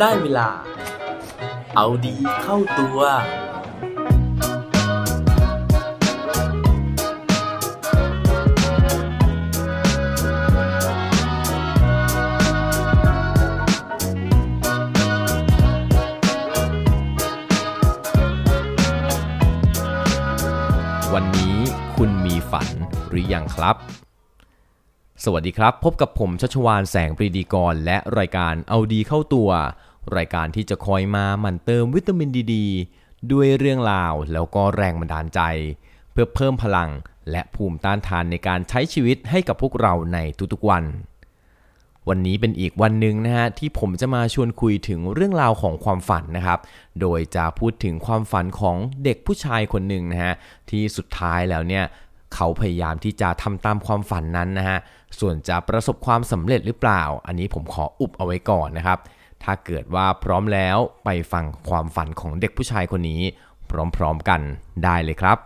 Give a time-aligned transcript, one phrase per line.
[0.00, 0.48] ได้เวลา
[1.76, 2.98] เอาดีเข้าตัว
[21.14, 21.56] วันนี้
[21.96, 22.68] คุณมีฝัน
[23.08, 23.76] หรือยังครับ
[25.24, 29.50] สวัสดีครับ พบกับผมชัชวานแสงปรีดีกร และรายการเอาดีเข้าตัว
[30.18, 32.54] รายการที่จะคอยมาหมั่นเติมวิตามินดีด
[33.32, 35.40] ด้วยเรื่องราวแล้วก็แรงบันดาลใจ
[36.12, 36.90] เพื่อเพิ่มพลัง
[37.30, 40.18] และภูมิต้านทานในการใช้ชีวิตให้กับพวกเราใน
[40.52, 40.84] ทุกๆวัน
[42.08, 46.58] วันนี้เป็นอีกวันหนึ่งนะฮะที่ผมจะมาชวนคุยถึงเรื่องราวของความฝันนะครับ
[47.00, 50.34] โดยจะพูดถึงความฝันของเด็กผู้ชายคนหนึ่งนะฮะ
[50.70, 51.84] ที่สุดท้ายแล้วเนี่ย
[52.34, 54.78] เขาพยายามที่จะทำตามความฝันนั้นนะฮะ
[55.20, 58.98] ส่วนจะประสบความสำเร็จหรือเปล่า อันนี้ผมขออุบเอาไว้ก่อนนะครับ
[59.44, 63.22] ถ้าเกิดว่าพร้อมแล้วไปฟังความฝันของเด็กผู้ชายคนนี้
[63.96, 64.40] พร้อมๆกัน
[64.84, 65.38] ได้เลยครับ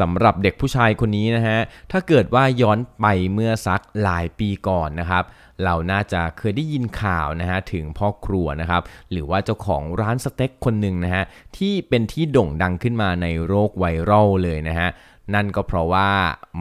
[0.00, 1.58] สำหรับเด็กผู้ชายคนนี้นะฮะ
[1.92, 5.24] ถ้าเกิดว่าย้อนไปเมื่อสักหลายปีก่อนนะครับ
[5.64, 11.24] เราน่าจะเคยได้ยินข่าวนะฮะถึงพ่อครัวนะครับหรือว่าเจ้าของร้านสเต็กคนหนึ่งนะฮะ
[11.56, 14.88] ที่เป็นที่โด่งดังขึ้นมาในโลกไวรัลเลยนะฮะ
[15.34, 16.10] นั่นก็เพราะว่า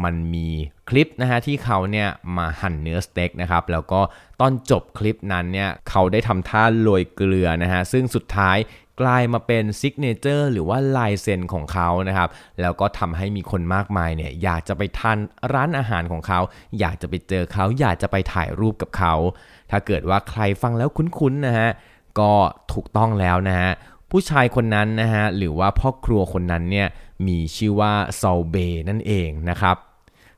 [0.04, 0.48] มันมี
[0.90, 4.02] คลิปนะฮะที่เขาเนี่ยมาหั่นเนื้อสเต็กนะครับแล้วก็
[4.40, 8.58] ตอนจบคลิปนั้นเนี่ยเขาได้ทำท่าโรยเกลือนะฮะซึ่งสุดท้าย
[9.02, 12.30] กลายมาเป็น signature หรือว่าลายเซ็นของเขานะครับ
[12.62, 15.18] แล้วก็ทำให้มีคนมากมายเนี่ยอยากจะไปทาน
[15.54, 16.40] ร้านอาหารของเขา
[16.80, 19.14] อยากจะไปเจอเขา อยากจะไปถ่ายรูปกับเขา
[19.72, 21.70] ถ้าเกิดว่าใครฟังแล้วคุ้นๆนะฮะ
[22.20, 22.32] ก็
[22.74, 23.70] ถูกต้องแล้วนะฮะ
[24.12, 26.88] ผู้ชายคนนั้นนะฮะหรือว่าพ่อครัวคนนั้นเนี่ย
[27.28, 28.56] มีชื่อว่าซอลเบ
[28.90, 29.78] นั่นเองนะครับ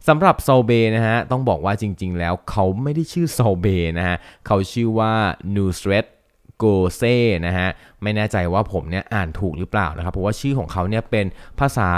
[0.08, 3.68] สำหรับโซเบนะฮะต้องบอกว่าจริงๆแล้วเขาไม่ได้ชื่อโซเบ
[3.98, 4.18] นะฮะ
[4.48, 5.14] เขาชื่อว่า
[5.56, 6.06] นูสเตรต
[6.62, 6.68] โก
[6.98, 7.04] เซ
[7.48, 7.70] นะฮะ
[8.02, 11.26] ไม่แน่ใจว่าผมเนี่ยอ่านถูกหรือเปล่านะครับเพราะว่าชื่อของเขาเนี่ยเป็น
[11.60, 11.90] ภาษา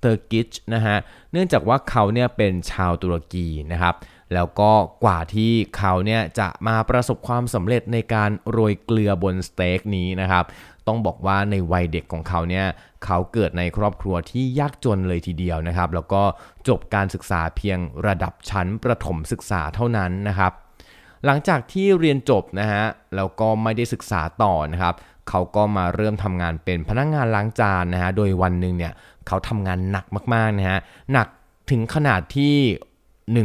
[0.00, 0.96] เตอร์กิชนะฮะ
[1.32, 3.94] เนื่องจากว่าเขาเนี่ยเป็นชาวตุรกีนะครับ
[4.34, 4.70] แล้วก็
[5.04, 10.44] กว่าที่เขาเนี่ยจะมาประสบความสำเร็จในการโรยเกลือบนสเต็กนี้นะครับ
[10.86, 12.66] ต้องบอกว่าในวัยเด็กของเขาเนี่ย
[13.04, 16.22] เขาเกิดในครอบครัวที่ยากจนเลยทีเดียวนะครับ แล้วก็
[16.68, 20.52] จบการศึกษาเพียงระดับชั้นประถมศึกษาเท่านั้นนะครับ
[21.26, 22.84] หลังจากที่เรียนจบนะฮะ
[23.16, 24.94] แล้วก็ไม่ได้ศึกษาต่อนะครับ
[25.28, 28.92] เขาก็มาเริ่มทำงานเป็นพนักงานล้างจานนะฮะโดยวันหนึ่งเนี่ย
[29.26, 30.78] เขาทำงานหนักมากๆนะฮะ
[31.12, 31.28] หนัก
[31.70, 32.54] ถึงขนาดที่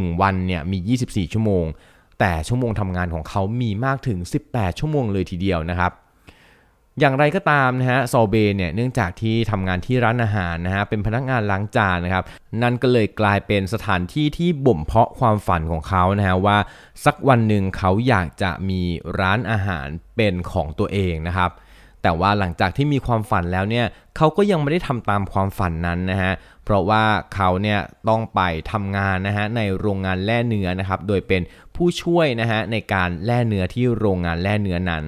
[0.08, 1.66] 1 วันเนี่ยมี 24 ชั่วโมง
[2.20, 4.20] แต่ชั่วโมงทำงานของเขามีมากถึง
[4.50, 5.92] 18 ชั่วโมงเลยทีเดียวนะครับ
[7.00, 12.24] อย่างไรก็ตามนะฮะซอเบเนี่ยเนื่องจากที่ทำงานที่ร้านอาหารนะฮะเป็นพนักงานล้างจานนะครับ
[12.62, 16.58] นั่นก็เลยกลายเป็นสถานที่ที่บ่มเพาะความฝันของเขานะฮะว่า
[17.06, 18.82] สักวันหนึ่งเขาอยากจะมี
[19.20, 21.52] ร้านอาหารเป็นของตัวเองนะครับ
[22.04, 23.86] แต่ว่าหลังจากที่มีความฝันแล้วเนี่ย
[24.18, 26.32] เขาก็ยังไม่ได้ทำตามความฝันนั้นนะฮะ
[26.64, 27.80] เพราะว่าเขาเนี่ย
[28.10, 31.42] ต้องไปทำงานนะฮะในโรงงานแล่เนื้อนะครับโดยเป็น
[31.76, 35.06] ผู้ช่วยนะฮะในการแล่เนื้อที่โรงงานแล่เนื้อนั้น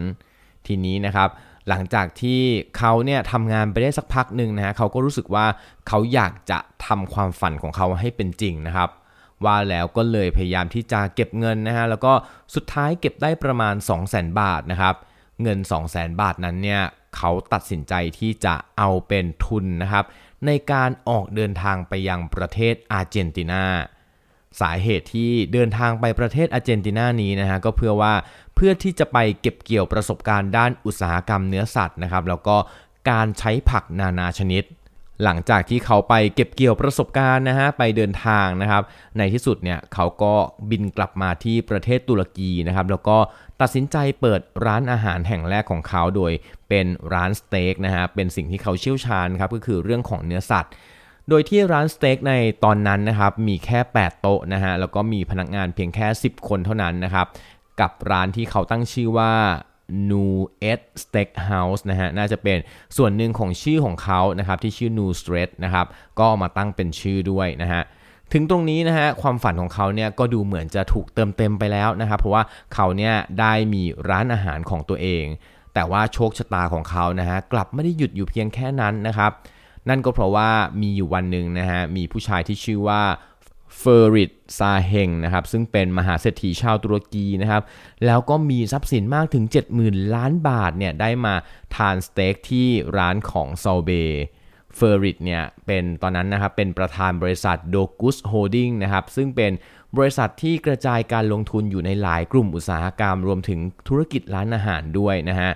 [0.67, 1.29] ทีนี้นะครับ
[1.69, 2.41] หลังจากที่
[2.77, 5.45] เขาเนี่ยทำงานไปได้สักพักหนึ่งนะฮะเขาก็รู้สึกว่า
[5.87, 8.89] เขาอยากจะทำความฝันของเขาให้เป็นจริงนะครับ
[9.45, 12.13] ว่าแล้วก็เลยพยายามที่จะเก็บเงินนะฮะแล้วก็
[12.55, 14.95] สุดท้ายเก็บได้ประมาณ 2 0 0 0 0 0 บาทนะครับ
[15.41, 16.81] เงิน 2 0 0 0 0 0 บาทนั้นเนี่ย
[17.15, 20.05] เขาตัดสินใจที่จะเอาเป็นทุนนะครับ
[20.45, 23.63] ในการออกเดินทางไปยังประเทศอาร์เจนตินา
[24.61, 28.13] สาเหตุที่เดินทางไปประเทศอาร์เจนตินานี้นะฮะก็เพื่อว่า
[28.55, 32.55] เพื่อที่จะไปเก็บเกี่ยวประสบการณ์ด้านอุตสาหกรรมเนื้อสัตว์นะครับแล้วก็
[33.09, 34.63] การใช้ผักนานาชนิด
[35.23, 38.83] หลังจากที่เขาไปเก็บเกี่ยวประสบการณ์นะฮะไปเดินทางนะครับ
[39.17, 40.33] ในที่สุดเนี่ยเขาก็
[40.69, 43.17] บินกลับมาที่ประเทศตุรกีนะครับแล้วก็
[43.61, 46.31] ตัดสินใจเปิดร้านอาหารแห่งแรกของเขาโดย
[46.69, 50.73] เป็นร้านสเต็กนะฮะเป็นสิ่งที่เขาเชี่ยวชาญครับก็คือเรื่องของเนื้อสัตว์
[51.29, 52.33] โดยที่ร้านสเต็กใน
[52.63, 57.27] ตอนนั้นนะครับมีแค่ 8 โต๊ะนะฮะแล้วก็มีพนักงานเพียงแค่ 10 คนเท่านั้นนะครับ
[57.79, 59.33] กับร้านที่เขาตั้งชื่อว่า
[60.09, 60.33] New
[60.71, 62.57] e d Steakhouse นะฮะน่าจะเป็น
[62.97, 65.85] ส่วนหนึ่งของชื่อของเขานะครับที่ชื่อ New Street นะครับ
[66.19, 67.81] ก็มาตั้งเป็นชื่อด้วยนะฮะ
[68.33, 75.25] ถึงตรงนี้นะฮะความฝันของเขาเนี่ยก็ดูเหมือนจะถูกเติมเต็มไปแล้วนะครับเพราะว่าเขาเนี่ยได้มีร้านอาหารของตัวเอง
[75.73, 79.31] แต่ว่าโชคชะตาของเขานะฮะกลับไม่ได้หยุดอยู่เพียงแค่นั้นนะครับ
[79.89, 80.49] นั่นก็เพราะว่า
[80.81, 83.03] มีอยู่วันหนึ่งนะฮะมีผู้ชายที่ชื่อว่า
[83.79, 87.63] เฟอริดซาเฮงนะครับซึ่งเป็นมหาเศรษฐีชาวตุรกีนะครับ
[88.05, 89.45] แล้วก็มีทรัพย์สินมากถึง
[89.79, 91.33] 70,000 ล้านบาทเนี่ยได้มา
[91.75, 92.67] ทานสเต็กที่
[92.97, 93.91] ร้านของ Salt Bae
[94.75, 99.51] เฟอร์ริตเนี่ยเป็นตอนนั้นนะครับเป็นประธานบริษัท Doğuş Holding นะครับซึ่งเป็น
[99.97, 105.51] บริษัทที่กระจายการลงทุนอยู่ในหลายกลุ่มอุตสาหกรรม รวมถึงธุรกิจร้านอาหารด้วยนะฮะ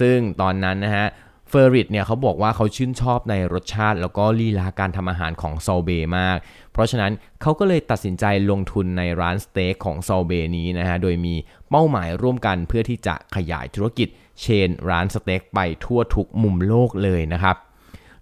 [0.00, 1.06] ซึ่งตอนนั้นนะฮะ
[1.54, 6.36] เฟอร์ริตเนี่ยเขาบอกว่าเขาชื่นชอบในรสชาติ แล้วก็ลีลาการทำอาหารของ Salt Bae มาก
[6.72, 7.12] เพราะฉะนั้น
[7.42, 11.34] เขาก็เลยตัดสินใจลงทุนในร้านสเต็กของ Salt Bae นี้นะฮะ โดยมี
[11.70, 14.08] เป้าหมายร่วมกันเพื่อที่จะขยายธุรกิจ
[14.40, 17.56] chain ร้านสเต็กไปทั่วทุกมุมโลกเลยนะครับ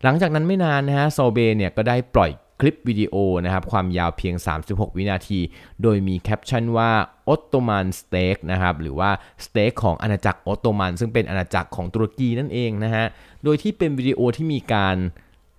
[0.02, 2.30] หลังจากนั้นไม่นานนะฮะ Salt Bae เนี่ยก็ได้ปล่อย
[2.60, 3.14] คลิปวิดีโอ
[3.44, 4.34] นะครับความยาวเพียง
[4.66, 5.40] 36 วินาที
[5.82, 6.90] โดยมีแคปชั่นว่า
[7.28, 9.10] Ottoman Steak นะครับหรือว่า
[9.44, 13.04] สเต็กของอาณาจักรออตโตมันซึ่งเป็นอาณาจักรของตุรกีนั่นเองนะฮะ
[13.44, 14.96] โดยที่เป็นวิดีโอที่มีการ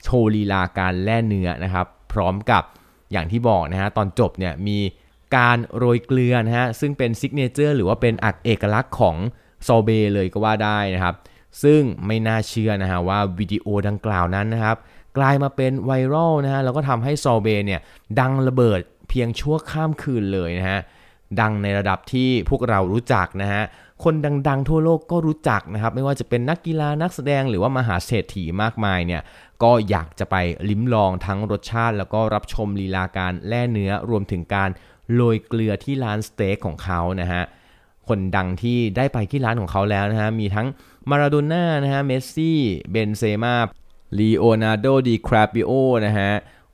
[0.03, 2.63] โชว์ลีลาการแล่เนื้อนะครับพร้อมกับ
[3.11, 4.79] อย่างที่บอกนะฮะตอนจบเนี่ยมี
[5.37, 9.15] การโรยเกลือนะฮะซึ่งเป็นซิกเนเจอร์หรือว่าเป็นอักเอกลักษณ์ของ
[9.63, 11.15] โซเบเลยก็ว่าได้นะครับ
[11.63, 14.77] ซึ่งไม่น่าเชื่อนะฮะว่าวิดีโอดังกล่าวนั้นนะครับ
[15.17, 17.81] กลายมาเป็นไวรัลนะฮะแล้วก็ทำให้ซอเบเนี่ย
[18.19, 18.79] ดังระเบิด
[19.09, 20.79] เพียงชั่วข้ามคืนเลยนะฮะ
[21.41, 23.63] ดังในระดับที่พวกเรารู้จักนะฮะ
[24.03, 24.15] คน
[24.47, 29.21] ดังๆทั่วโลกก็รู้จักนะครับ ไม่ว่าจะเป็นนักกีฬานักแสดงหรือว่ามหาเศรษฐีมากมายเนี่ย
[29.63, 30.35] ก็อยากจะไป
[30.69, 34.69] ลิ้มลองทั้งรสชาติ แล้วก็รับชมลีลาการแล่เนื้อรวมถึงการ
[35.13, 37.43] โรยเกลือที่ร้านสเต็กของเขานะฮะ
[38.07, 40.67] คนดังที่ได้ไปที่ร้านของเขาแล้วนะฮะมีทั้ง
[41.09, 42.59] มาราโดน่านะฮะเมสซี่
[42.91, 43.55] เบนเซม่า
[44.17, 45.71] ลีโอนาร์โดดิคาปริโอ
[46.05, 46.31] นะฮะ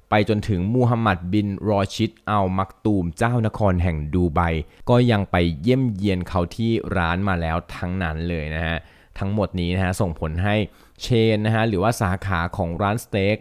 [0.10, 4.42] ไปจนถึงมูฮัมหมัดบินรอชิดอัลมักตูมเจ้านครแห่งดูไบ
[4.90, 8.78] ก็ยังไปเยี่ยมเยียนเขาที่ร้านมาแล้วทั้งนั้นเลยนะฮะ
[9.20, 10.56] ทั้งหมดนี้นะฮะส่งผลให้
[11.02, 13.38] chain นะฮะหรือว่าสาขาของร้านสเต็ก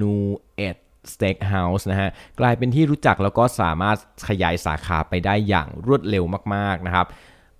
[0.00, 0.76] Nusr-Et
[1.12, 2.08] Steakhouse นะฮะ
[2.40, 3.96] กลายเป็นที่รู้จักแล้วก็สามารถ
[4.28, 6.24] ขยายสาขาไปได้อย่างรวดเร็ว
[6.54, 7.06] มากๆนะครับ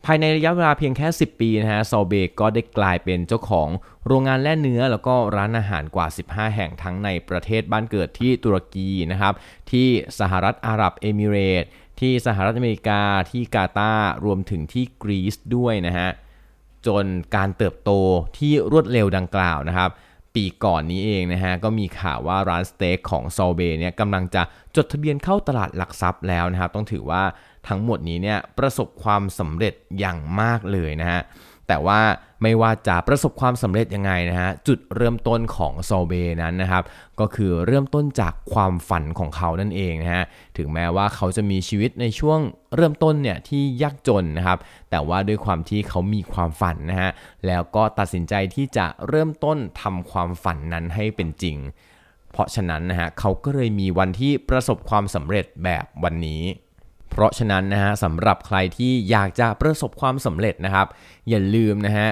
[0.04, 3.68] ภายในระยะเวลาเพียงแค่ 10 ปีนะฮะ Salt Bae ก็ได้กลายเป็นเจ้าของ
[4.06, 9.34] โรงงานแล่เนื้อ แล้วก็ร้านอาหารกว่า 15 แห่งทั้งในประเทศบ้านเกิดที่ตุรกีนะครับ
[9.70, 11.68] ที่สหรัฐอาหรับเอมิเรตส์
[12.00, 16.08] ที่สหรัฐอเมริกาที่กาตาร์รวมถึงที่กรีซด้วยนะฮะ
[16.86, 17.04] จน
[17.36, 17.90] การเติบโต
[18.38, 19.90] ที่รวดเร็วดังกล่าวนะครับ
[20.38, 24.42] ปีก่อนนี้เองนะฮะก็มีข่าวว่าร้านสเต็กของซอเบเนี่ยกำลังจะ
[24.76, 27.22] จดทะเบียนเข้าตลาดหลักทรัพย์แล้วนะครับต้องถือว่า
[27.68, 31.20] ทั้งหมดนี้เนี่ยประสบความสำเร็จอย่างมากเลยนะฮะ
[31.68, 32.00] แต่ว่า
[32.42, 36.12] ไม่ว่าจะประสบความสำเร็จยังไงนะฮะจุดเริ่มต้นของโซเบ
[36.42, 36.82] นั้นนะครับ
[37.20, 40.24] ก็คือเริ่มต้นจากความฝันของเขานั่นเองนะฮะ
[40.56, 42.40] ถึงแม้ว่าเขาจะมีชีวิตในช่วง
[42.76, 44.58] เริ่มต้นเนี่ยที่ยากจนนะครับ
[44.90, 47.10] แต่ว่าด้วยความที่เขามีความฝันนะฮะ
[47.46, 51.56] แล้วก็ตัดสินใจที่จะเริ่มต้นทำความฝันนั้นให้เป็นจริง
[52.32, 56.42] เพราะฉะนั้นนะฮะเขาก็เลยมีวันที่ประสบความสำเร็จแบบวันนี้
[57.10, 60.86] เพราะฉะนั้นนะฮะสำหรับใครที่อยากจะประสบความสำเร็จนะครับ
[61.28, 62.08] อย่าลืมนะฮะ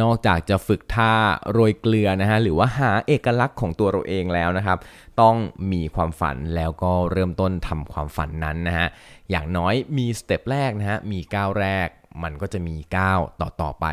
[0.00, 1.14] นอกจากจะฝึกท่า
[1.52, 4.78] โรยเกลือนะฮะหรือว่าหาเอกลักษณ์ของตัวเราเองแล้วนะครับ
[5.20, 5.36] ต้อง
[5.72, 8.88] มีความฝันแล้วก็เริ่มต้นทำความฝันนั้นนะฮะ
[9.30, 11.88] อย่างน้อยมี step แรกนะฮะมีก้าวแรก
[12.22, 13.86] มันก็จะมีก้าวต่อต่อๆไป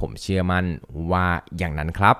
[0.00, 0.64] ผมเชื่อมั่น
[1.12, 1.26] ว่า
[1.58, 2.16] อย่างนั้นครับ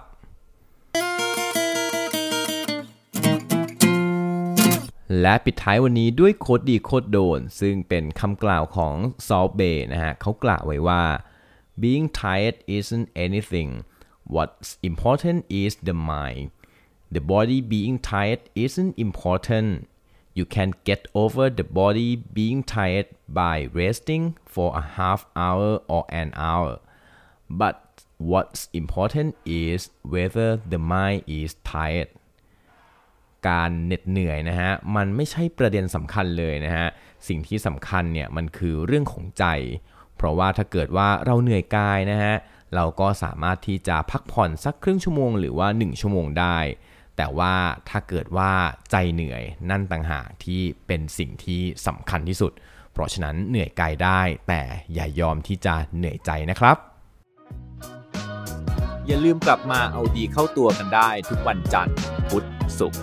[5.20, 8.94] และปิดท้ายวันนี้ด้วย quote ดี quote โดน ซึ่งเป็นคำกล่าวของ
[9.26, 11.02] Salt Bae นะฮะเขากล่าวไว้ว่า
[11.82, 13.70] being tired isn't anything
[14.34, 16.46] what's important is the mind
[17.14, 19.70] the body being tired isn't important
[20.38, 23.08] you can get over the body being tired
[23.40, 24.24] by resting
[24.54, 26.72] for a half hour or an hour
[27.60, 27.76] but
[28.30, 29.80] what's important is
[30.12, 32.08] whether the mind is tired
[33.46, 36.86] การเหน็ดเหนื่อยนะฮะมันไม่ใช่ประเด็นสำคัญเลยนะฮะ
[37.28, 39.44] สิ่งที่สำคัญเนี่ยมันคือเรื่องของใจ
[40.16, 42.34] เพราะว่าถ้าเกิดว่าเราเหนื่อยกายนะฮะ
[42.74, 46.58] เราก็สามารถที่จะพักผ่อนสักครึ่งชั่วโมงหรือว่า 1 ชั่วโมงได้
[47.16, 47.54] แต่ว่า
[47.88, 48.50] ถ้าเกิดว่า
[48.90, 52.52] ใจเหนื่อยนั่นต่างหากที่เป็นสิ่งที่สำคัญที่สุด
[52.92, 54.62] เพราะฉะนั้นเหนื่อยกายได้ แต่
[54.94, 56.76] อย่ายอมที่จะเหนื่อยใจนะครับ
[59.06, 61.96] อย่าลืมกลับมาเอาดีเข้าตัวกันได้ทุกวันจันทร์
[62.28, 62.44] พุธ
[62.78, 63.02] ศุกร์